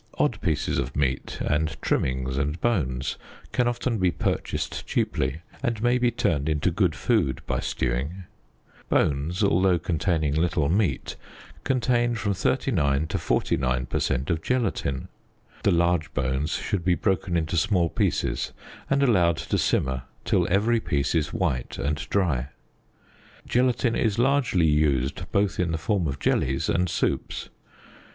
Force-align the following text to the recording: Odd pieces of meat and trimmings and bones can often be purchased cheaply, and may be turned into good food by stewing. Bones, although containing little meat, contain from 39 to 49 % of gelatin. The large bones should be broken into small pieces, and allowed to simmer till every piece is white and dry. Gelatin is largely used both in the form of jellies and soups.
Odd 0.17 0.41
pieces 0.41 0.79
of 0.79 0.95
meat 0.95 1.37
and 1.41 1.79
trimmings 1.79 2.35
and 2.35 2.59
bones 2.59 3.17
can 3.51 3.67
often 3.67 3.99
be 3.99 4.09
purchased 4.09 4.83
cheaply, 4.87 5.41
and 5.61 5.79
may 5.83 5.99
be 5.99 6.09
turned 6.09 6.49
into 6.49 6.71
good 6.71 6.95
food 6.95 7.43
by 7.45 7.59
stewing. 7.59 8.23
Bones, 8.89 9.43
although 9.43 9.77
containing 9.77 10.33
little 10.33 10.69
meat, 10.69 11.17
contain 11.63 12.15
from 12.15 12.33
39 12.33 13.05
to 13.09 13.19
49 13.19 13.85
% 13.85 14.09
of 14.31 14.41
gelatin. 14.41 15.07
The 15.61 15.69
large 15.69 16.11
bones 16.15 16.53
should 16.53 16.83
be 16.83 16.95
broken 16.95 17.37
into 17.37 17.55
small 17.55 17.87
pieces, 17.87 18.53
and 18.89 19.03
allowed 19.03 19.37
to 19.37 19.57
simmer 19.59 20.05
till 20.25 20.47
every 20.49 20.79
piece 20.79 21.13
is 21.13 21.31
white 21.31 21.77
and 21.77 21.97
dry. 22.09 22.47
Gelatin 23.47 23.95
is 23.95 24.17
largely 24.17 24.65
used 24.65 25.31
both 25.31 25.59
in 25.59 25.69
the 25.71 25.77
form 25.77 26.07
of 26.07 26.17
jellies 26.17 26.69
and 26.69 26.89
soups. 26.89 27.49